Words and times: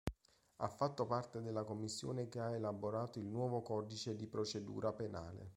Ha 0.55 0.67
fatto 0.67 1.05
parte 1.05 1.43
della 1.43 1.63
commissione 1.63 2.27
che 2.27 2.39
ha 2.39 2.55
elaborato 2.55 3.19
il 3.19 3.27
nuovo 3.27 3.61
Codice 3.61 4.15
di 4.15 4.25
procedura 4.25 4.91
penale. 4.93 5.47